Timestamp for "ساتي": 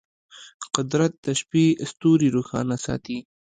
2.85-3.17